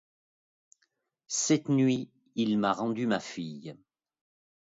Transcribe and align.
Cette 1.27 1.69
nuit, 1.69 2.09
il 2.33 2.57
m’a 2.57 2.73
rendu 2.73 3.05
ma 3.05 3.19
fille. 3.19 3.77